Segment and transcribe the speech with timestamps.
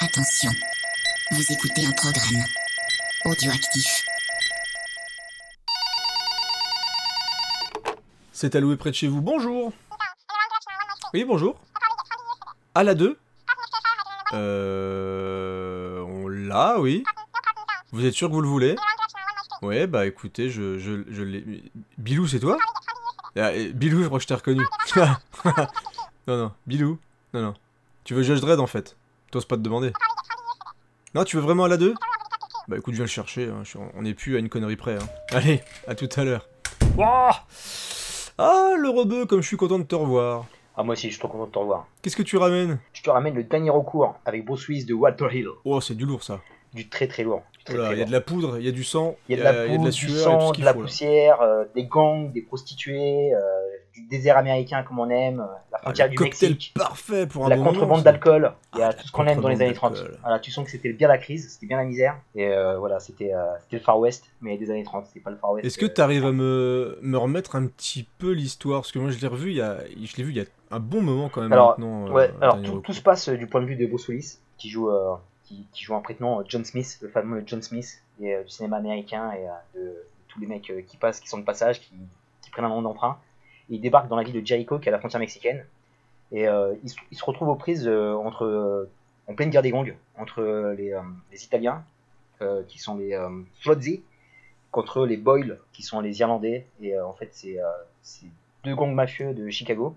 [0.00, 0.50] Attention,
[1.32, 2.44] vous écoutez un programme
[3.24, 4.04] audioactif.
[8.32, 9.20] C'est alloué près de chez vous.
[9.20, 9.72] Bonjour
[11.14, 11.58] Oui, bonjour
[12.74, 13.18] À la 2
[14.34, 16.00] Euh...
[16.02, 17.02] On l'a, oui.
[17.90, 18.76] Vous êtes sûr que vous le voulez?
[19.62, 21.64] Ouais, bah écoutez, je, je, je l'ai...
[21.96, 22.56] Bilou, c'est toi?
[23.36, 24.64] Ah, Bilou, je crois que je t'ai reconnu.
[24.96, 26.98] non, non, Bilou.
[27.34, 27.54] Non, non.
[28.04, 28.96] Tu veux Judge Dredd, en fait?
[29.30, 29.92] T'oses pas te demander.
[31.14, 31.94] Non, tu veux vraiment à la 2
[32.68, 33.48] Bah écoute, je viens le chercher.
[33.48, 33.62] hein.
[33.94, 34.94] On n'est plus à une connerie près.
[34.94, 35.08] hein.
[35.32, 36.48] Allez, à tout à l'heure.
[36.96, 37.44] Ouah
[38.40, 40.46] ah, le rebeu, comme je suis content de te revoir.
[40.76, 41.88] Ah, moi aussi, je suis trop content de te revoir.
[42.02, 42.78] Qu'est-ce que tu ramènes?
[42.92, 45.48] Je te ramène le dernier recours avec Bruce Willis de Walter Hill.
[45.64, 46.40] Oh, c'est du lourd ça.
[46.72, 47.42] Du très très lourd.
[47.66, 49.36] Du Voilà, très il y a de la poudre, il y a du sang, Il
[49.36, 50.64] y a de la il y a poudre, de la du sueur, tout sang, de
[50.64, 53.57] la poussière, euh, des gangs, des prostituées, euh, du
[54.08, 57.56] désert américain comme on aime, euh, la Ah, frontière du Mexique, parfait pour un la
[57.56, 58.52] bon contrebande d'alcool.
[58.72, 59.90] Ah, tout ce qu'on aime dans les années 30.
[59.90, 60.20] contrebande d'alcool.
[60.22, 62.18] Voilà, tu sens que c'était bien la crise, c'était bien la misère.
[62.34, 65.36] Et euh, voilà, c'était euh, le Far West, mais des années 30, c'est pas le
[65.36, 65.66] Far West.
[65.66, 68.82] Est-ce que euh, tu arrives à me, me remettre un petit peu l'histoire?
[68.82, 70.44] Parce que moi je l'ai revu, il y a, je l'ai vu il y a
[70.70, 72.10] un bon moment quand même Alors, maintenant.
[72.10, 74.90] Ouais, alors tout, se passe du point de vue de Bruce Willis, qui joue,
[75.44, 79.32] qui, qui joue un prénom John Smith, le fameux John Smith et, du cinéma américain
[79.32, 79.46] et
[79.78, 79.94] de,
[80.28, 81.94] tous les mecs qui passent, qui sont de passage, qui,
[82.42, 83.18] qui prennent un nom d'emprunt.
[83.70, 85.64] Il débarque dans la ville de Jericho, qui est à la frontière mexicaine,
[86.32, 88.90] et euh, il, se- retrouve aux prises euh, entre, euh,
[89.26, 90.42] en pleine guerre des gangs, entre
[90.76, 90.94] les,
[91.44, 91.84] Italiens,
[92.68, 93.18] qui sont les
[93.60, 94.02] Flozzi,
[94.70, 97.58] contre les Boyle, qui sont les Irlandais, et en fait c'est
[98.64, 99.96] deux gangs mafieux de Chicago.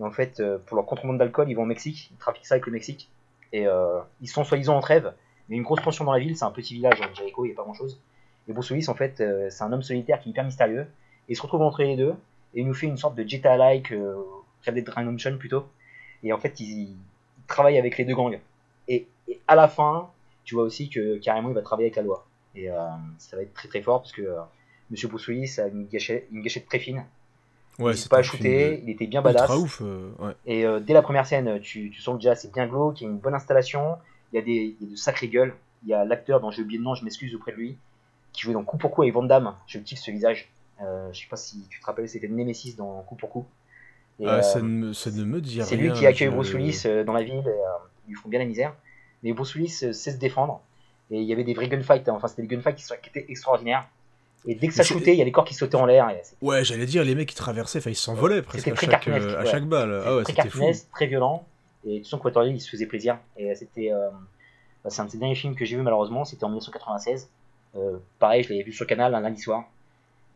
[0.00, 2.66] Et en fait, pour leur contrebande d'alcool, ils vont au Mexique, ils trafiquent ça avec
[2.66, 3.08] le Mexique.
[3.52, 3.66] Et
[4.20, 5.12] ils sont soi-disant en trêve,
[5.48, 7.54] mais une grosse tension dans la ville, c'est un petit village, hein, Jericho, il n'y
[7.54, 8.00] a pas grand-chose.
[8.48, 10.86] Et Bruce en fait, c'est un homme solitaire qui est hyper mystérieux.
[11.28, 12.14] Et il se retrouve entre les deux,
[12.54, 14.16] et il nous fait une sorte de Jetta-like, euh,
[14.66, 15.66] Red Dead Redemption plutôt.
[16.22, 16.96] Et en fait, il, il
[17.46, 18.40] travaille avec les deux gangs.
[18.88, 20.10] Et, et à la fin,
[20.44, 22.26] tu vois aussi que carrément, il va travailler avec la loi.
[22.54, 22.76] Et euh,
[23.18, 24.40] ça va être très très fort, parce que euh,
[24.90, 27.04] Monsieur Bruce Willis a une gâchette, une gâchette très fine.
[27.78, 29.50] Ouais, il c'est pas shooter, il était bien badass.
[29.50, 29.82] ouf.
[29.82, 30.32] euh, ouais.
[30.46, 33.04] Et euh, dès la première scène, tu, tu sens que déjà c'est bien glauque, il
[33.04, 33.96] y a une bonne installation,
[34.32, 35.54] il y a, des, il y a de sacrées gueules.
[35.84, 37.78] Il y a l'acteur dont j'ai oublié le nom, je m'excuse auprès de lui,
[38.32, 39.54] qui jouait dans Coup pour Coup avec Van Damme.
[39.68, 40.50] Je kiffe ce visage.
[40.80, 43.46] Euh, je sais pas si tu te rappelles, c'était Nemesis dans Coup pour Coup.
[44.20, 45.64] Et, Ah, euh, ça, ne me, ça ne me dit rien.
[45.64, 48.28] c'est lui qui accueille Bruce Willis euh, dans la ville, et, euh, ils lui font
[48.28, 48.74] bien la misère.
[49.22, 50.60] Mais Bruce Willis euh, sait se défendre,
[51.10, 52.14] et il y avait des vrais gunfights, hein.
[52.16, 53.88] enfin c'était des gunfights qui, étaient extraordinaires.
[54.46, 56.10] Et dès que ça shootait, il y a les corps qui sautaient en l'air.
[56.40, 59.40] Ouais, j'allais dire, les mecs qui traversaient, enfin ils s'envolaient presque à chaque, euh, à
[59.40, 59.50] ouais.
[59.50, 60.02] chaque balle.
[60.04, 60.64] Ah ouais, très c'était fou.
[60.94, 61.44] très violent.
[61.84, 63.18] Et que Walter Hill, il se faisait plaisir.
[63.36, 64.08] Et c'était, euh,
[64.84, 66.24] bah, c'est un de ses derniers films que j'ai vu malheureusement.
[66.24, 67.28] C'était en 1996.
[67.76, 69.64] Euh, pareil, je l'avais vu sur Canal un lundi soir.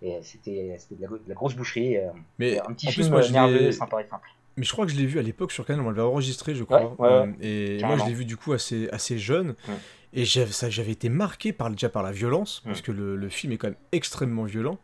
[0.02, 1.96] Et c'était, c'était de, la, de la grosse boucherie.
[1.96, 2.08] euh,
[2.38, 4.28] Mais un petit film plus, moi, euh, nerveux, sympa et simple.
[4.56, 6.64] Mais je crois que je l'ai vu à l'époque sur Canal, on l'avait enregistré, je
[6.64, 6.94] crois.
[6.98, 7.34] Ouais, ouais, Euh, ouais.
[7.40, 9.54] et moi, je l'ai vu du coup assez, assez jeune.
[9.68, 9.74] Ouais.
[10.14, 12.84] Et j'avais, été marqué par, déjà par la violence, parce Ouais.
[12.84, 14.78] que le, le film est quand même extrêmement violent.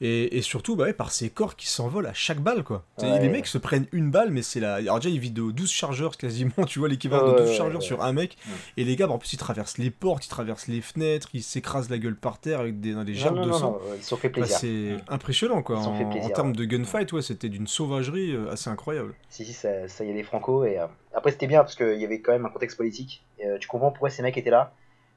[0.00, 2.84] Et, et surtout, bah ouais, par ces corps qui s'envolent à chaque balle, quoi.
[3.00, 3.18] Ouais.
[3.20, 4.74] Les mecs se prennent une balle, mais c'est la.
[4.74, 8.02] Alors, déjà, ils vident 12 chargeurs quasiment, tu vois, l'équivalent de 12 ouais, chargeurs sur
[8.02, 8.36] un mec.
[8.76, 11.42] Et les gars, bah, en plus, ils traversent les portes, ils traversent les fenêtres, ils
[11.42, 13.78] s'écrasent la gueule par terre avec des, dans des gerbes de sang.
[13.80, 14.58] Bah, plaisir.
[14.58, 15.78] c'est impressionnant, quoi.
[15.78, 19.14] En, plaisir, en termes de gunfight, ouais, c'était d'une sauvagerie euh, assez incroyable.
[19.30, 20.64] Si, si, ça, ça y allait franco.
[20.64, 23.24] Et euh, après, c'était bien parce qu'il y avait quand même un contexte politique.
[23.38, 24.72] Et, euh, tu comprends pourquoi ces mecs étaient là.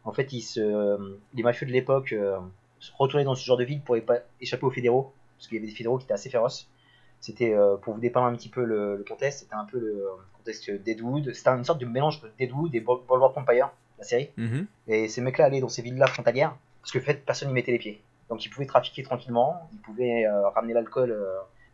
[0.06, 0.98] En fait, ils se,
[1.34, 2.38] les mafieux de l'époque euh,
[2.80, 3.98] se retournaient dans ce genre de ville pour
[4.42, 5.14] échapper aux fédéraux.
[5.38, 6.70] Parce qu'il y avait des fédéraux qui étaient assez féroces.
[7.22, 10.06] C'était, euh, pour vous dépeindre un petit peu le, le contexte, c'était un peu le
[10.06, 11.34] euh, contexte Deadwood.
[11.34, 14.30] C'était une sorte de mélange de Deadwood et Boulevard Empire, la série.
[14.38, 14.68] Mhm.
[14.88, 17.72] Et ces mecs-là allaient dans ces villes-là frontalières, parce que en fait, personne n'y mettait
[17.72, 18.02] les pieds.
[18.30, 21.12] Donc ils pouvaient trafiquer tranquillement, ils pouvaient euh, ramener l'alcool,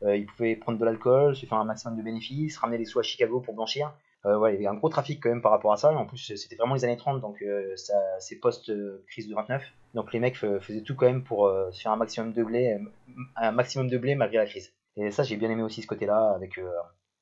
[0.04, 3.00] euh, ils pouvaient prendre de l'alcool, se faire un maximum de bénéfices, ramener les sous
[3.00, 3.94] à Chicago pour blanchir.
[4.26, 5.96] Euh, ouais, il y avait un gros trafic quand même par rapport à ça, et
[5.96, 9.64] en plus c'était vraiment les années 30, donc euh, ça, c'est post-crise de 29.
[9.95, 12.73] Donc les mecs faisaient tout quand même pour euh, se faire un maximum de blé,
[12.73, 14.73] euh, un maximum de blé malgré la crise.
[14.97, 16.69] Et ça j'ai bien aimé aussi ce côté-là, avec euh,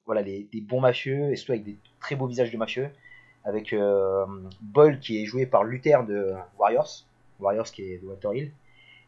[0.05, 2.89] voilà, les, des bons mafieux, et surtout avec des très beaux visages de mafieux
[3.45, 4.25] avec euh,
[4.61, 7.05] Boyle qui est joué par Luther de Warriors,
[7.39, 8.51] Warriors qui est de Walter Hill,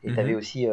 [0.04, 0.16] et Mhm.
[0.16, 0.68] t'avais aussi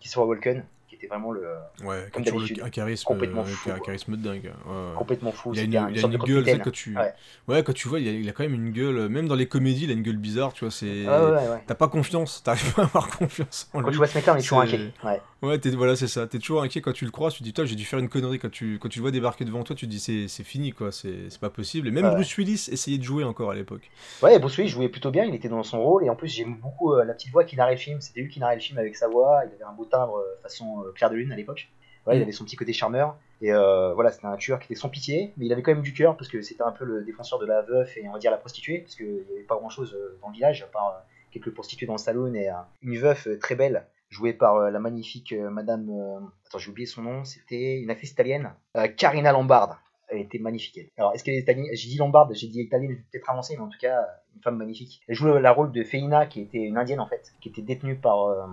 [0.00, 0.64] Christopher Walken
[0.96, 1.46] était vraiment le
[1.84, 4.44] Ouais, Comme toujours le- un charisme, Complètement euh, fou, un charisme de dingue.
[4.44, 6.96] ouais, complètement fou, Il a une, il a une gueule, quand tu...
[6.96, 7.12] Ouais.
[7.48, 9.34] Ouais, quand tu vois, il a, il a quand même une gueule, euh, même dans
[9.34, 11.06] les comédies, il a une gueule bizarre, tu vois, c'est...
[11.06, 11.62] Ouais, ouais, ouais.
[11.66, 13.92] T'as pas confiance, t'arrives pas à avoir confiance en Quand lui.
[13.92, 14.92] tu vois ce mec-là, on est toujours inquiet.
[15.04, 15.20] Ouais.
[15.42, 16.26] Ouais, t'es- voilà, c'est ça.
[16.26, 17.30] T'es toujours inquiet quand tu le crois.
[17.30, 18.38] Tu te dis, putain, j'ai dû faire une connerie.
[18.38, 20.90] Quand tu, quand tu le vois débarquer devant toi, tu te dis, c'est fini, quoi.
[20.92, 21.88] C'est c'est pas possible.
[21.88, 22.14] Et même Ouais.
[22.14, 23.90] Bruce Willis essayait de jouer encore à l'époque.
[24.22, 26.56] Ouais, Bruce Willis jouait plutôt bien, il était dans son rôle, et en plus j'aime
[26.56, 28.00] beaucoup euh, la petite voix qui narrait le film.
[28.00, 30.42] C'était lui qui narrait le film avec sa voix, il avait un beau timbre euh,
[30.42, 31.68] façon euh, Claire de Lune à l'époque.
[32.04, 32.22] Voilà, il Mm.
[32.22, 33.16] avait son petit côté charmeur.
[33.42, 35.92] Et voilà, c'était un tueur qui était sans pitié, mais il avait quand même du
[35.92, 38.30] cœur parce que c'était un peu le défenseur de la veuf et on va dire
[38.30, 41.02] la prostituée, parce qu'il n'y avait pas grand chose dans le village, à part
[41.32, 42.48] quelques prostituées dans le salon et
[42.80, 45.88] une veuf euh, très belle, jouée par euh, la magnifique euh, Madame.
[45.90, 48.52] euh, Attends, j'ai oublié son nom, c'était une actrice italienne,
[48.96, 49.80] Carina Lombard.
[50.08, 50.78] Elle était magnifique.
[50.96, 51.66] Alors, est-ce qu'elle est italienne?
[51.72, 54.06] J'ai dit Lombard, j'ai dit italienne, peut-être avancer, mais en tout cas,
[54.36, 55.00] une femme magnifique.
[55.08, 57.96] Elle joue le rôle de Feina, qui était une indienne en fait, qui était détenue
[57.96, 58.48] par,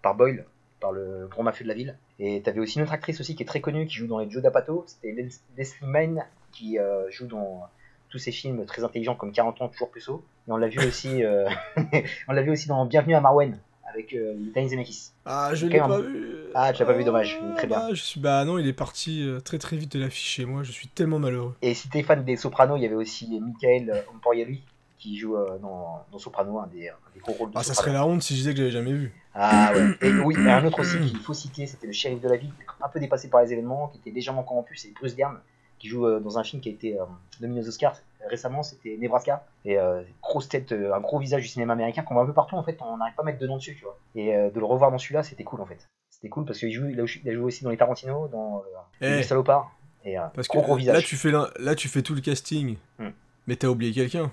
[0.00, 0.46] par Boyle,
[0.80, 1.98] par le grand mafieux de la ville.
[2.18, 4.30] Et t'avais aussi une autre actrice aussi qui est très connue, qui joue dans les
[4.30, 5.28] Joe d'Apato, c'était Les-
[5.58, 6.78] Leslie Mann, qui
[7.10, 7.68] joue dans
[8.08, 10.24] tous ces films très intelligents comme 40 ans toujours plus haut.
[10.48, 11.22] Et on l'a vu aussi,
[12.28, 13.58] on l'a vu aussi dans Bienvenue à Marwen
[13.94, 15.12] avec euh, Danny Zemeckis.
[15.24, 16.36] Ah, je l'ai pas vu.
[16.54, 17.40] Ah, tu l'as pas vu, dommage.
[17.52, 17.78] Est très bien.
[17.78, 18.20] Bah, je suis...
[18.20, 20.62] bah non, il est parti euh, très très vite de l'affiche moi.
[20.62, 21.54] Je suis tellement malheureux.
[21.62, 24.62] Et si t'es fan des Sopranos, il y avait aussi Michael Imperioli
[24.98, 27.74] qui joue euh, dans, dans Soprano, un des, un des gros rôles de Ah, ça
[27.74, 29.12] serait la honte si je disais que j'avais jamais vu.
[29.34, 29.98] Ah ouais.
[30.00, 32.52] Et oui, et un autre aussi qu'il faut citer, c'était le shérif de la ville,
[32.82, 35.38] un peu dépassé par les événements, qui était légèrement corrompu, c'est Bruce Dern,
[35.78, 36.96] qui joue euh, dans un film qui a été
[37.40, 37.96] nominé aux Oscars
[38.28, 39.44] récemment, c'était Nebraska.
[39.64, 42.32] Et euh, grosse tête, euh, un gros visage du cinéma américain qu'on voit un peu
[42.32, 43.98] partout en fait, on n'arrive pas à mettre de nom dessus, tu vois.
[44.14, 45.88] Et euh, de le revoir dans celui-là, c'était cool en fait.
[46.10, 48.62] C'était cool parce qu'il joue, il a, il a joué aussi dans les Tarantino, dans
[49.00, 49.70] Eh, Les Salopards.
[50.06, 50.94] Et parce que gros gros visage.
[50.96, 52.76] là tu fais là tu fais tout le casting.
[52.98, 53.08] Hmm.
[53.46, 54.30] Mais t'as oublié quelqu'un.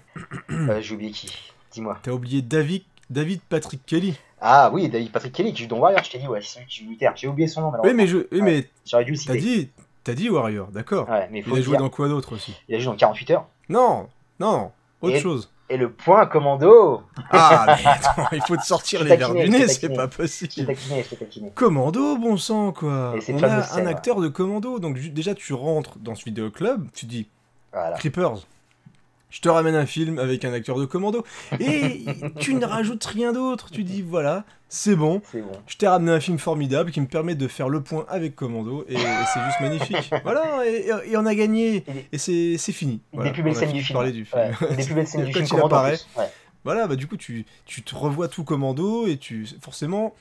[0.81, 1.33] J'ai oublié qui?
[1.71, 1.97] Dis-moi.
[2.03, 4.17] T'as oublié David David Patrick Kelly.
[4.41, 6.65] Ah oui, David Patrick Kelly qui joue dans Warrior, je t'ai dit, ouais, c'est celui
[6.67, 7.11] qui joue Luther.
[7.15, 7.97] J'ai oublié son nom, Oui, malheureusement.
[7.97, 9.39] mais je oui, mais J'aurais dû le t'as citer.
[9.39, 9.69] dit
[10.03, 11.07] t'as dit Warrior, d'accord.
[11.09, 11.79] Ouais, mais il faut Il a joué dire.
[11.81, 12.53] dans quoi d'autre aussi?
[12.67, 13.47] Il a joué dans 48 heures.
[13.71, 14.07] Non,
[14.39, 14.71] non,
[15.01, 15.49] autre Et- chose.
[15.69, 17.01] Et le point commando
[17.31, 20.17] Ah, mais attends, il faut te sortir les verres du nez, c'est pas Je t'ai
[20.17, 20.65] possible.
[20.67, 21.51] taquiné, je t'ai taquiné.
[21.55, 23.13] Commando, bon sang, quoi.
[23.25, 26.89] Et On a un scène, acteur de commando, donc déjà tu rentres dans ce vidéoclub,
[26.93, 27.29] tu dis
[27.71, 27.95] Voilà.
[27.95, 28.45] Creepers,
[29.31, 31.25] je te ramène un film avec un acteur de commando,
[31.59, 32.05] et
[32.39, 35.21] tu ne rajoutes rien d'autre, tu dis voilà, c'est bon,
[35.67, 38.85] je t'ai ramené un film formidable qui me permet de faire le point avec commando,
[38.87, 38.97] et, et
[39.33, 40.11] c'est juste magnifique.
[40.23, 43.01] Voilà, et, et on a gagné, Et- c'est fini.
[43.13, 43.93] Voilà, des plus belles scènes du film.
[43.95, 44.39] parler du film.
[44.41, 45.97] Ouais, des plus belles scènes du film apparaît.
[46.17, 46.29] Ouais.
[46.63, 50.13] Voilà, bah du coup, tu, tu te revois tout commando et tu forcément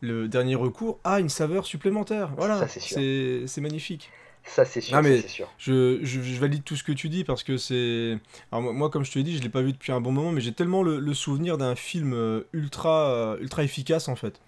[0.00, 2.30] le dernier recours a une saveur supplémentaire.
[2.36, 4.10] Voilà, c'est magnifique.
[4.48, 4.96] Ça, c'est sûr.
[4.96, 5.48] Ah, mais- ça, c'est sûr.
[5.58, 8.18] Je, je, je valide tout ce que tu dis parce que c'est.
[8.50, 10.32] Alors, moi, comme je te l'ai dit, je l'ai pas vu depuis un bon moment,
[10.32, 14.40] mais j'ai tellement le, le souvenir d'un film euh, ultra, euh, ultra efficace en fait.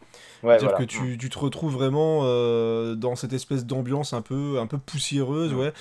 [0.42, 0.78] Ouais, C'est-à-dire voilà.
[0.78, 4.78] que tu, tu te retrouves vraiment euh, dans cette espèce d'ambiance un peu, un peu
[4.78, 5.58] poussiéreuse, Mm.
[5.58, 5.72] ouais.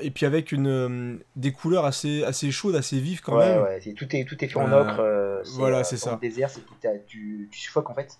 [0.00, 3.62] Et puis avec une, euh, des couleurs assez, assez chaudes, assez vives quand ouais, même.
[3.62, 4.98] ouais, tout est tout est fait en ocre.
[5.00, 6.12] euh, voilà, c'est ça.
[6.12, 6.50] le désert,
[7.06, 8.18] tu, tu suffoques en fait.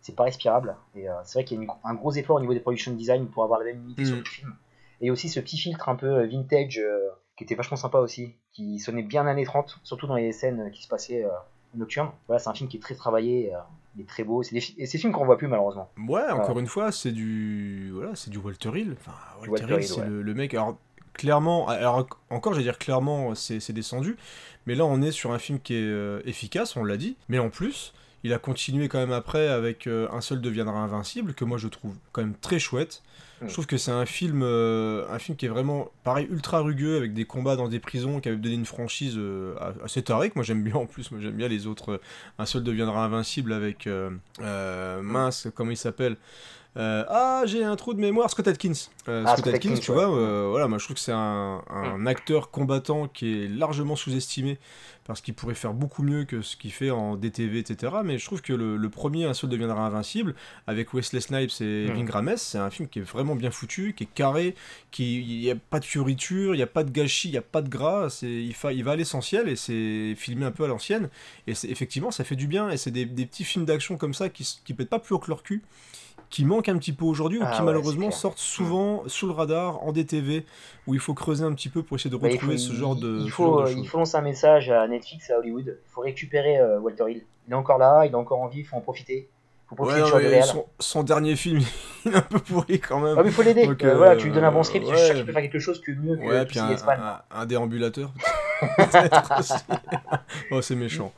[0.00, 0.76] C'est pas respirable.
[0.96, 3.26] Et c'est vrai qu'il y a une- un gros effort au niveau des production design
[3.28, 4.20] pour avoir la même unité sur Mm.
[4.20, 4.54] le film.
[5.00, 6.98] Et aussi ce petit filtre un peu euh, vintage euh,
[7.36, 10.82] qui était vachement sympa aussi, qui sonnait bien années 30, surtout dans les scènes qui
[10.82, 11.28] se passaient euh,
[11.74, 12.10] nocturnes.
[12.26, 13.58] Voilà, c'est un film qui est très travaillé, euh,
[13.96, 14.42] il est très beau.
[14.42, 15.88] C'est des, fi- et c'est des films qu'on voit plus malheureusement.
[16.08, 18.96] Ouais, encore une fois, c'est du voilà, c'est du Walter Hill.
[18.98, 19.12] Enfin,
[19.48, 20.06] Walter, Walter Hill, c'est ouais.
[20.08, 20.52] le, le mec.
[20.54, 20.76] Alors
[21.14, 24.16] clairement, alors encore, j'allais dire clairement, c'est c'est descendu.
[24.66, 27.16] Mais là, on est sur un film qui est euh, efficace, on l'a dit.
[27.28, 27.92] Mais en plus,
[28.24, 31.68] il a continué quand même après avec euh, Un seul deviendra invincible, que moi je
[31.68, 33.02] trouve quand même très chouette.
[33.40, 33.48] Mm.
[33.48, 36.96] Je trouve que c'est un film, euh, un film qui est vraiment, pareil, ultra rugueux,
[36.96, 39.54] avec des combats dans des prisons, qui avait donné une franchise euh,
[39.84, 42.00] assez tarée, que moi j'aime bien en plus, moi j'aime bien les autres.
[42.38, 43.88] un seul deviendra invincible avec,
[44.40, 46.16] mince, comment il s'appelle?
[46.78, 48.72] Euh, ah, j'ai un trou de mémoire, Scott Atkins.
[49.08, 49.96] Euh, Ah, Scott, Scott Atkins, Atkins, tu ouais.
[50.04, 53.96] vois, euh, voilà, moi je trouve que c'est un, un acteur combattant qui est largement
[53.96, 54.58] sous-estimé
[55.04, 57.94] parce qu'il pourrait faire beaucoup mieux que ce qu'il fait en DTV, etc.
[58.04, 60.34] Mais je trouve que le, le premier, Un seul deviendra invincible,
[60.66, 61.94] avec Wesley Snipes et Mm.
[61.94, 64.54] Ving Rhames, c'est un film qui est vraiment bien foutu, qui est carré,
[64.90, 67.38] qui il n'y a pas de fioriture, il n'y a pas de gâchis, il n'y
[67.38, 70.50] a pas de gras, c'est, il, fa- il va à l'essentiel et c'est filmé un
[70.52, 71.08] peu à l'ancienne.
[71.46, 72.68] Et effectivement, ça fait du bien.
[72.70, 75.18] Et c'est des, des petits films d'action comme ça qui, qui pètent pas plus haut
[75.18, 75.62] que leur cul,
[76.30, 79.32] qui manquent un petit peu aujourd'hui ou Ah qui ouais, malheureusement sortent souvent sous le
[79.32, 80.44] radar en DTV,
[80.86, 82.96] où il faut creuser un petit peu pour essayer de Bah, retrouver faut- ce genre
[82.96, 83.76] de, il faut, de choses.
[83.78, 85.78] il faut lancer un message à Netflix, à Hollywood.
[85.86, 87.22] Il faut récupérer euh, Walter Hill.
[87.46, 89.28] Il est encore là, il est encore en vie, il faut en profiter.
[89.68, 91.60] Faut profiter Ouais, de son, son dernier film,
[92.06, 93.16] il est un peu pourri quand même.
[93.18, 93.66] Ah, mais il faut l'aider.
[93.66, 95.58] Donc, Euh, euh, voilà, tu lui donnes un bon script, tu qu'il peut faire quelque
[95.58, 98.10] chose que mieux que puis un, un- un déambulateur.
[100.50, 101.12] oh, c'est méchant.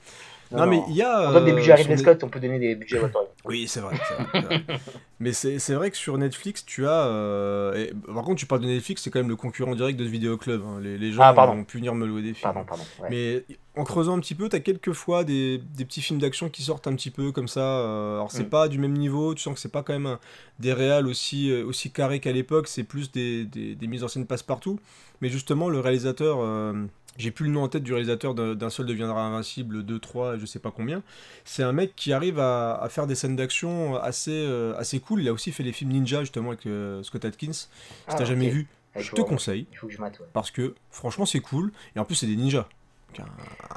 [0.52, 1.28] Non, mais il y a.
[1.30, 3.18] On donne des euh, budgets à Ridley Scott, on peut donner des budgets à Walter
[3.20, 3.28] Hill.
[3.44, 3.94] Oui, c'est vrai.
[5.20, 7.06] mais c'est vrai que sur Netflix, tu as.
[7.06, 10.04] euh, et- par contre, tu parles de Netflix, c'est quand même le concurrent direct de
[10.04, 10.62] ce vidéoclub.
[10.66, 10.80] hein.
[10.82, 12.52] Les, les gens Ah, vont pu venir me louer des films.
[12.52, 12.82] Pardon, pardon.
[13.02, 13.08] ouais.
[13.10, 16.62] Mais en creusant un petit peu, t'as quelques fois des, des petits films d'action qui
[16.62, 17.60] sortent un petit peu comme ça.
[17.60, 18.50] euh, alors c'est Mm.
[18.50, 20.18] pas du même niveau, tu sens que c'est pas quand même un-
[20.58, 24.26] des réals aussi, aussi carrés qu'à l'époque, c'est plus des, des, des mises en scène
[24.26, 24.78] passe-partout.
[25.22, 26.72] Mais justement, le réalisateur euh,
[27.16, 30.46] j'ai plus le nom en tête du réalisateur d'un seul deviendra invincible, 2, 3, je
[30.46, 31.02] sais pas combien.
[31.44, 35.20] C'est un mec qui arrive à, à faire des scènes d'action assez, euh, assez cool.
[35.22, 37.52] Il a aussi fait les films Ninja justement avec euh, Scott Atkins.
[37.52, 37.68] Si
[38.08, 40.10] Ah, t'as jamais vu, Ouais, je te vois, conseille Il faut que je ouais.
[40.32, 41.70] parce que franchement c'est cool.
[41.94, 42.66] Et en plus c'est des ninjas.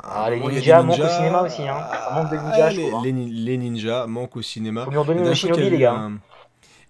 [0.03, 1.77] Ah, les ninjas manquent au cinéma aussi, hein.
[1.91, 3.01] Ça manque de ninjas, je les, trouve, hein.
[3.03, 4.85] les ni- les ninjas manquent au cinéma.
[4.85, 5.93] Faut lui en donner Shinobi, les gars.
[5.93, 6.19] un-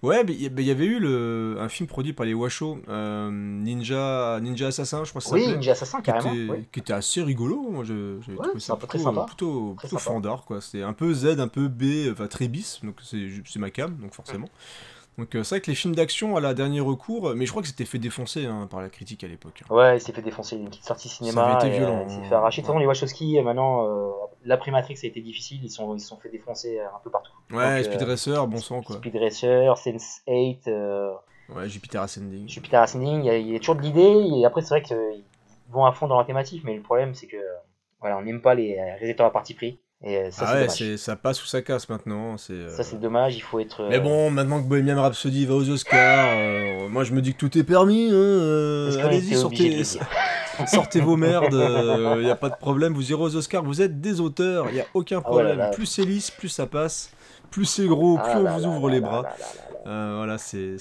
[0.04, 4.38] Ouais, mais il y, avait eu le, un film produit par les Washo, euh, Ninja,
[4.42, 6.34] Ninja Assassin, je crois que ça Oui, Ninja Assassin, qui, carrément.
[6.34, 7.62] était, qui était assez rigolo.
[7.72, 9.26] Moi, Ouais, trouvé ça un peu très plutôt, sympa.
[9.26, 10.60] plutôt, fandard, quoi.
[10.60, 14.14] C'est un peu Z, un peu B, enfin très bis, donc c'est ma cam, donc
[14.14, 14.50] forcément.
[15.18, 17.62] Donc euh, c'est vrai que les films d'action à la dernier recours, mais je crois
[17.62, 19.62] que c'était fait défoncer hein, par la critique à l'époque.
[19.64, 19.74] hein.
[19.74, 21.44] Ouais, il s'est fait défoncer une petite sortie cinéma.
[21.44, 22.30] avait été et, violent, euh, il s'est hein.
[22.30, 22.62] fait arracher.
[22.62, 23.86] De toute façon, les Wachowski, euh, maintenant,
[24.44, 25.60] euh, l'après Matrix a été difficile.
[25.64, 27.32] Ils sont, ils se sont fait défoncer euh, un peu partout.
[27.52, 28.98] Ouais, Donc, Speed euh, Racer, bon sang quoi.
[28.98, 31.12] Speed Racer, Sense8, euh,
[31.56, 32.48] Ouais, Jupiter Ascending.
[32.48, 33.20] Jupiter Ascending.
[33.24, 34.40] Il y, a, il y a toujours de l'idée.
[34.40, 35.24] Et après, c'est vrai qu'ils
[35.70, 36.64] vont à fond dans la thématique.
[36.64, 37.38] Mais le problème, c'est que
[38.00, 39.80] voilà, on n'aime pas les réalisateurs à parti pris.
[40.06, 42.36] Et ça, ah ouais, ça passe ou ça casse maintenant.
[42.50, 43.38] Euh, Ça, c'est dommage.
[43.38, 43.84] Il faut être.
[43.84, 47.34] euh, Mais bon, maintenant que Bohemian Rhapsody va aux Oscars, euh, moi je me dis
[47.34, 48.10] que tout est permis.
[48.12, 49.82] Hein, Allez-y, sortez,
[50.68, 51.54] sortez vos merdes.
[51.54, 52.94] Il n'y a pas de problème.
[52.94, 53.64] Vous irez aux Oscars.
[53.64, 54.68] Vous êtes des auteurs.
[54.70, 55.58] Il n'y a aucun Ah là, problème.
[55.58, 55.70] là.
[55.70, 57.12] Plus c'est lisse, plus ça passe.
[57.52, 59.26] Plus c'est gros, Ah plus on vous ouvre les bras.
[59.86, 60.78] Euh, voilà, c'est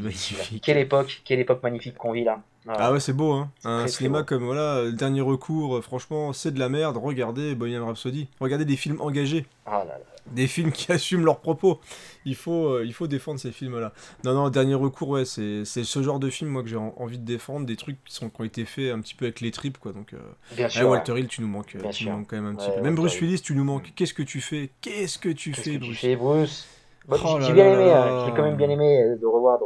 [0.00, 0.62] magnifique.
[0.64, 2.40] Quelle époque, quelle époque magnifique qu'on vit là?
[2.66, 3.50] Ah ouais, c'est beau, hein.
[3.64, 6.96] Un très, cinéma comme voilà, le dernier recours, euh, franchement, c'est de la merde.
[6.96, 8.28] Regardez Bohemian Rhapsody.
[8.40, 9.46] Regardez des films engagés.
[9.66, 10.00] Ah là là.
[10.32, 11.78] des films qui assument leurs propos.
[12.24, 13.92] Il faut, euh, il faut défendre ces films-là.
[14.24, 16.94] Non, non, dernier recours, ouais, c'est c'est ce genre de film, moi, que j'ai en-
[16.96, 19.40] envie de défendre, des trucs qui, sont, qui ont été faits un petit peu avec
[19.42, 19.92] les tripes, quoi.
[19.92, 20.18] Donc, euh,
[20.56, 20.82] Bien eh, sûr.
[20.84, 20.88] ouais.
[20.96, 22.12] Walter Hill, tu nous manques, euh, Bien tu sûr.
[22.12, 22.80] nous manques quand même un petit peu.
[22.80, 23.20] Même Bruce.
[23.20, 23.92] Willis, tu nous manques.
[23.94, 24.70] Qu'est-ce que tu fais?
[24.80, 26.00] Qu'est-ce que tu Qu'est-ce fais, que tu Bruce?
[26.00, 26.66] fais, Bruce?
[27.10, 29.58] Oh J'ai bien aimé, j'ai quand même bien aimé de revoir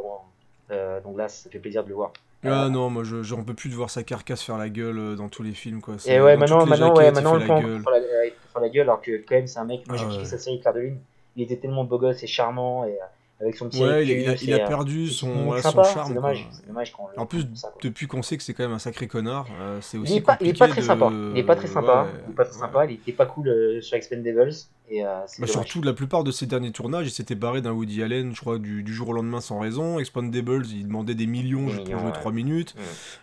[0.71, 2.13] euh, donc là, ça fait plaisir de le voir.
[2.45, 4.99] Ah Euh, non, moi, je- j'en peux plus de voir sa carcasse faire la gueule
[4.99, 5.97] euh, dans tous les films, quoi.
[6.07, 7.83] Et ouais, maintenant, maintenant, ouais, maintenant, fait on la prend gueule.
[7.83, 7.99] pour la,
[8.53, 9.87] pour la gueule, alors que quand même, c'est un mec.
[9.89, 10.29] Moi, j'ai Ah kiffé ouais.
[10.29, 10.99] sa série Claire de Lune.
[11.37, 13.83] Il était tellement beau gosse et charmant et euh, avec son petit.
[13.83, 16.09] Ouais, il a, il perdu son, une voilà, sympa, son charme.
[16.09, 18.73] C'est dommage, dommage quand le En plus, ça, depuis qu'on sait que c'est quand même
[18.73, 21.11] un sacré connard, euh, c'est aussi Il est pas, il est pas très de- sympa.
[21.13, 22.05] Il est pas très sympa.
[22.05, 22.85] Ouais, il est pas très sympa.
[22.87, 24.51] Il était pas cool euh, sur Expendables
[24.91, 28.03] et euh, Bah, surtout, la plupart de ses derniers tournages, il s'était barré d'un Woody
[28.03, 29.99] Allen, je crois, du, du jour au lendemain sans raison.
[29.99, 32.13] Expandables, il demandait des millions Des juste pour jouer ouais.
[32.13, 32.75] 3 minutes.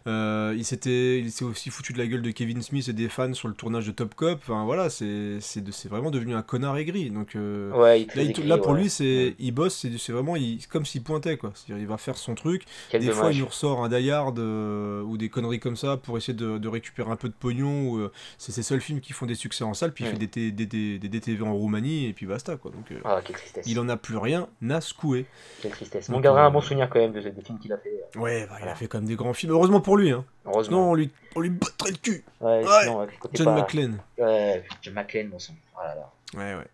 [0.08, 3.10] Euh, il s'était il s'est aussi foutu de la gueule de Kevin Smith et des
[3.10, 4.40] fans sur le tournage de Top Cop.
[4.44, 7.10] Enfin voilà, c'est c'est de- c'est vraiment devenu un connard aigri.
[7.10, 8.82] Donc euh, Ouais, il est là, très il- écrit, là, pour ouais.
[8.82, 9.36] lui, c'est Mm.
[9.40, 11.52] il bosse, c'est c'est vraiment il- comme s'il pointait quoi.
[11.56, 12.64] C'est-à-dire, il va faire son truc.
[12.90, 15.98] Quel Des fois, il nous ressort un Die Hard euh, ou des conneries comme ça
[15.98, 17.90] pour essayer de, de récupérer un peu de pognon.
[17.90, 20.12] ou, euh, c'est ses seuls films qui font des succès en salle, puis il Mm.
[20.12, 22.72] fait des, des, des- des DTV en Roumanie et puis basta quoi.
[22.72, 23.66] Donc euh, Ah, quelle tristesse.
[23.68, 25.26] il en a plus rien à secouer.
[25.62, 26.10] Quelle tristesse.
[26.10, 27.90] Donc, On gardera euh, un bon souvenir quand même de, des films qu'il a fait.
[28.16, 29.52] euh, Ouais, bah, il a fait quand même des grands films.
[29.54, 30.24] Heureusement pour lui, hein.
[30.44, 30.92] Sinon, Heureusement.
[30.92, 32.24] on lui, on lui battrait le cul.
[32.42, 32.84] Ouais, Ouais.
[32.84, 33.98] sinon, John pas- McClane.
[34.18, 35.54] Ouais, John McClane, bon sang.
[35.78, 36.12] Oh là là.
[36.38, 36.68] Ouais, ouais.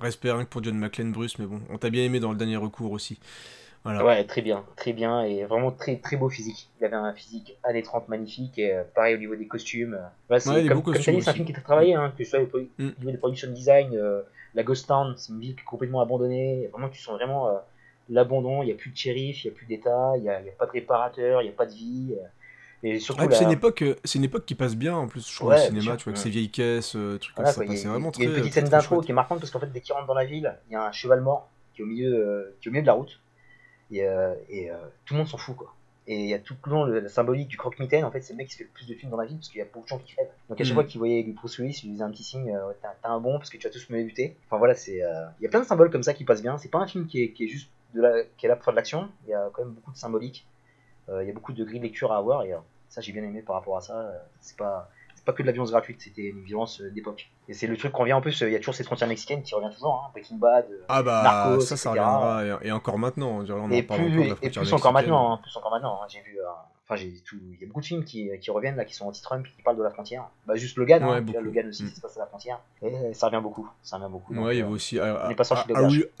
[0.00, 2.38] Respect rien que pour John McClane, Bruce, mais bon, on t'a bien aimé dans le
[2.38, 3.18] dernier recours aussi.
[3.84, 4.04] Voilà.
[4.04, 6.68] Ouais, très bien, très bien, et vraiment très très beau physique.
[6.80, 9.98] Il avait un physique années 30 magnifique, et euh, pareil au niveau des costumes.
[10.28, 12.40] Voilà, c'est Ouais, comme, c'est un film qui est très travaillé, hein, que ce soit
[12.40, 12.68] au Mm.
[12.78, 14.22] au niveau des production design, euh,
[14.54, 16.68] la Ghost Town, c'est une ville qui est complètement abandonnée.
[16.72, 17.54] Vraiment, tu sens vraiment euh,
[18.08, 18.62] l'abandon.
[18.62, 20.66] Il n'y a plus de shérif, il n'y a plus d'État, il n'y a, pas
[20.66, 22.14] de réparateur, il n'y a pas de vie.
[22.82, 25.28] et surtout, Ouais, puis c'est une époque, c'est une époque qui passe bien en plus,
[25.28, 26.22] je trouve, Ouais, au cinéma, tu vois, avec Mm.
[26.22, 28.52] ses vieilles caisses, trucs Voilà, comme ça, passait vraiment il y a une très, petite
[28.52, 30.24] très, scène très d'intro qui est marquante parce qu'en fait, dès qu'il rentre dans la
[30.24, 32.82] ville, il y a un cheval mort qui est au milieu, qui est au milieu
[32.82, 33.20] de la route.
[33.90, 34.76] Et, euh, et, euh,
[35.06, 35.74] tout le monde s'en fout, quoi.
[36.06, 38.02] Et il y a tout le long le- la symbolique du croque-mitaine.
[38.04, 39.48] En fait, c'est le mec qui fait le plus de films dans la ville parce
[39.50, 40.30] qu'il y a beaucoup de gens qui crèvent.
[40.48, 40.74] Donc à chaque Mhm.
[40.74, 43.20] fois qu'il voyait du Bruce Willis, il lui faisait un petit signe euh, t'as un
[43.20, 44.34] bon parce que tu vas tous me buter.
[44.46, 45.02] Enfin voilà, c'est.
[45.02, 46.56] euh, Il y a plein de symboles comme ça qui passent bien.
[46.56, 48.64] C'est pas un film qui est, qui est juste de la, qui est là pour
[48.64, 49.10] faire de l'action.
[49.26, 50.46] Il y a quand même beaucoup de symbolique.
[51.10, 52.54] Euh, il y a beaucoup de grilles de lecture à avoir et
[52.88, 54.10] ça j'ai bien aimé par rapport à ça.
[54.40, 54.90] C'est pas
[55.28, 57.30] pas que de la violence gratuite, c'était une violence euh, d'époque.
[57.48, 59.08] Et c'est le truc qu'on revient en plus, euh, il y a toujours cette frontière
[59.08, 60.66] mexicaine qui revient toujours, hein, Breaking Bad.
[60.70, 62.02] euh, Ah bah, Narcos, ça, ça etc.
[62.04, 65.32] reviendra, et, et encore maintenant, on et en plus, encore et frontière plus encore maintenant,
[65.34, 66.00] hein, plus encore maintenant.
[66.02, 66.38] hein, j'ai vu,
[66.88, 69.06] enfin j'ai tout, il y a beaucoup de films qui, qui reviennent là, qui sont
[69.06, 70.24] anti-Trump, qui parlent de la frontière.
[70.46, 71.40] Bah juste Logan, Ouais, hein.
[71.42, 71.88] Logan aussi, Mm.
[71.88, 72.60] ça se passe à la frontière.
[72.82, 74.34] Et ça revient beaucoup, ça revient beaucoup.
[74.34, 75.16] donc, Ouais, il y euh, avait aussi euh.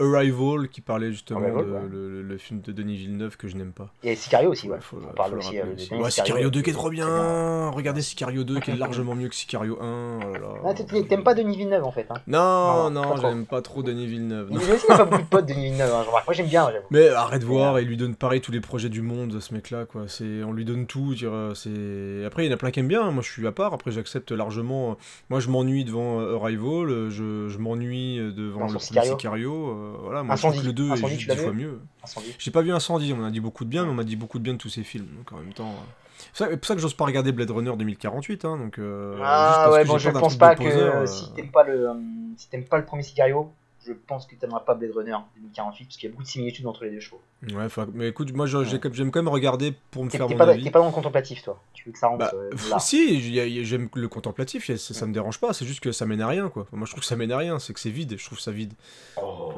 [0.00, 1.80] Arrival qui parlait justement Arrival, de ouais.
[1.90, 3.88] le, le- le film de Denis Villeneuve que je n'aime pas.
[4.04, 4.78] A Sicario aussi, ouais.
[4.80, 5.94] Faut, on parle le aussi, euh, aussi.
[5.94, 7.70] Ouais, Sicario 2 qui est trop bien.
[7.70, 10.18] Regardez Sicario 2 qui est largement mieux que Sicario 1.
[10.26, 10.48] Oh là là.
[10.66, 12.06] Ah, t'aimes pas Denis Villeneuve en fait.
[12.10, 12.14] Hein.
[12.26, 14.50] Non, Non, non, j'aime pas trop Denis Villeneuve.
[14.52, 16.04] A aussi il y a pas beaucoup de potes de Denis Villeneuve, hein.
[16.10, 16.68] Moi j'aime bien.
[16.90, 19.84] Mais arrête de voir et lui donne pareil tous les projets du monde, ce mec-là,
[19.86, 20.04] quoi.
[20.08, 21.14] C'est, lui donne tout.
[21.14, 22.24] Dire, euh, c'est...
[22.26, 23.02] Après, il y en a plein qui aiment bien.
[23.02, 23.10] hein.
[23.10, 23.72] Moi, je suis à part.
[23.72, 24.96] Après, j'accepte largement.
[25.30, 26.90] Moi, je m'ennuie devant euh, Arrival.
[26.90, 29.12] euh, Je, je m'ennuie euh, devant le Sicario.
[29.12, 29.68] Sicario.
[29.70, 30.58] euh, voilà, moi, Incendie.
[30.58, 31.80] je trouve que le 2 Incendie, est juste l'as 10 vu fois mieux.
[32.04, 32.34] Incendie.
[32.38, 33.14] J'ai pas vu Incendie.
[33.18, 34.68] On a dit beaucoup de bien, mais on m'a dit beaucoup de bien de tous
[34.68, 35.08] ces films.
[35.16, 35.70] Donc, en même temps.
[35.70, 38.44] euh, C'est pour ça que j'ose pas regarder Blade Runner 2048.
[38.44, 41.88] Hein, donc, euh, Ah ouais, bon, je pense pas que euh, si t'aimes pas le,
[41.90, 41.94] euh,
[42.36, 43.52] si t'aimes pas le premier Sicario,
[43.88, 46.66] je pense que t'aimeras pas Blade Runner 2048 parce qu'il y a beaucoup de similitudes
[46.66, 47.20] entre les deux chevaux.
[47.42, 50.62] Ouais, mais écoute, moi j'aime quand même regarder pour me faire mon pas, avis.
[50.62, 51.60] t'es pas dans le contemplatif, toi.
[51.72, 52.78] Tu veux que ça rentre Bah, euh, là.
[52.78, 53.20] si,
[53.64, 56.48] j'aime le contemplatif, ça, ça me dérange pas, c'est juste que ça mène à rien
[56.48, 56.66] quoi.
[56.72, 58.52] Moi je trouve que ça mène à rien, c'est que c'est vide, je trouve ça
[58.52, 58.74] vide.
[59.22, 59.52] Oh.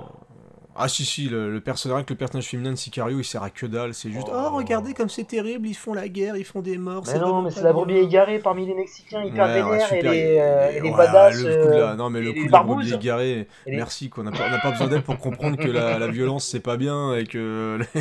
[0.76, 3.66] Ah si si, le, le personnage, le personnage féminin de Sicario il sert à que
[3.66, 4.34] dalle, c'est juste Oh.
[4.52, 7.02] oh regardez comme c'est terrible, ils font la guerre, ils font des morts.
[7.06, 9.96] Mais non, mais c'est la brebis égarée parmi les Mexicains, hyper Ouais, ouais, vénères et
[9.96, 11.34] super, les, euh, et les ouais, badass.
[11.42, 12.92] le coup de la- euh, non mais le coup de la brebis barbouzes.
[12.94, 16.46] égarée, les- merci quoi, on n'a pas, besoin d'elle pour comprendre que la, la violence
[16.46, 17.78] c'est pas bien et que,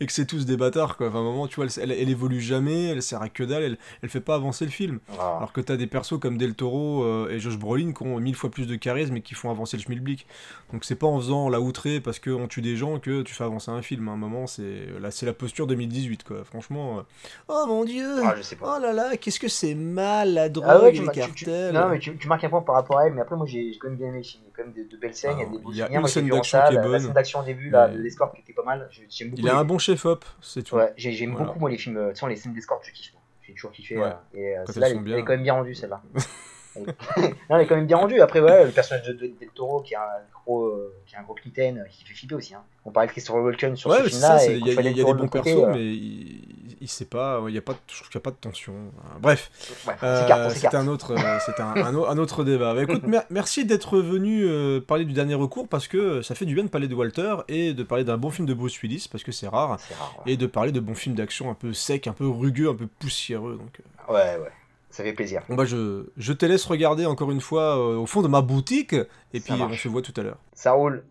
[0.00, 1.08] et que c'est tous des bâtards quoi.
[1.08, 3.42] Enfin, à un moment tu vois, elle, elle, elle évolue jamais, elle sert à que
[3.42, 5.00] dalle, elle, elle fait pas avancer le film.
[5.18, 5.34] Ah.
[5.38, 8.36] Alors que t'as des persos comme Del Toro euh, et Josh Brolin qui ont mille
[8.36, 10.26] fois plus de charisme et qui font avancer le schmilblick.
[10.72, 13.42] Donc c'est pas en faisant la outrée parce qu'on tue des gens que tu fais
[13.42, 14.08] avancer un film.
[14.08, 16.44] À un moment, c'est c'est la posture 2018 quoi.
[16.44, 17.02] Franchement, euh,
[17.48, 18.76] oh mon dieu, Ah, je sais pas.
[18.76, 21.12] oh là là, qu'est-ce que c'est mal la drogue, Ah ouais, et tu, les m'as-
[21.12, 21.74] tu- tu- cartels.
[21.74, 23.78] non, mais tu, marques un point par rapport à elle, mais après, moi j'ai j'ai
[23.78, 24.22] quand même bien aimé.
[24.24, 25.76] Il y a quand même de, de belles scènes, il y a des beaux il
[25.78, 27.00] y a une scène d'action qui est salle, La bonne.
[27.00, 28.86] scène d'action au début, là, Mais- l'escorte qui était pas mal.
[28.90, 29.40] J'ai- J'aime beaucoup.
[29.42, 30.76] Il a les- un bon chef-op, c'est tout.
[30.76, 31.46] Ouais, j'ai- j'aime Voilà.
[31.46, 33.14] beaucoup moi les films, euh, tu sais, les scènes d'escorte, je kiffe.
[33.42, 33.96] J'ai toujours kiffé.
[33.98, 34.04] Ouais.
[34.04, 36.00] euh, et euh, celle-là, elle est quand même bien rendue, celle-là.
[37.16, 38.20] non, elle est quand même bien rendue.
[38.20, 40.02] Après, ouais, le personnage de, de Del Toro qui est un
[40.44, 42.54] gros, euh, qui est un gros cliten, euh, qui fait flipper aussi.
[42.54, 42.62] Hein.
[42.84, 44.44] On parlait de Christopher Walken sur Ouais, ce film-là.
[44.46, 47.06] il y, a- y a des de bons côté, persos, euh, mais il, il sait
[47.06, 48.74] pas, il y a pas, je trouve qu'il n'y a pas de tension.
[49.20, 49.50] Bref,
[49.86, 50.74] ouais, Euh, s'écarte.
[50.74, 52.74] un autre, euh, un, un au- un autre débat.
[52.74, 54.46] Bah, écoute, mer- merci d'être venu
[54.82, 57.72] parler du dernier recours parce que ça fait du bien de parler de Walter et
[57.72, 60.14] de parler d'un bon film de Bruce Willis parce que c'est rare C'est rare.
[60.26, 62.74] Ouais, et de parler de bons films d'action un peu secs, un peu rugueux, un
[62.74, 63.56] peu poussiéreux.
[63.56, 64.14] Donc, ouais.
[64.14, 64.50] ouais.
[64.94, 65.42] Ça fait plaisir.
[65.48, 68.92] bah je, je te laisse regarder encore une fois euh, au fond de ma boutique
[68.92, 70.38] et Ça puis on se voit tout à l'heure.
[70.52, 71.02] Ça roule.